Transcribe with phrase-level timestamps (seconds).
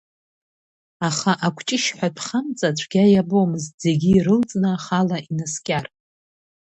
[1.07, 5.85] Аха акәҷышь ҳәатәхамҵа цәгьа иабомызт зегьы ирылҵны ахала инаскьар.